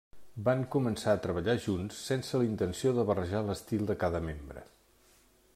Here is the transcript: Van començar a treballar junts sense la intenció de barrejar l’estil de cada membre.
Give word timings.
Van 0.45 0.61
començar 0.75 1.13
a 1.17 1.19
treballar 1.25 1.55
junts 1.67 2.01
sense 2.07 2.41
la 2.43 2.49
intenció 2.49 2.97
de 3.01 3.07
barrejar 3.13 3.45
l’estil 3.51 3.89
de 3.93 4.01
cada 4.07 4.27
membre. 4.31 4.69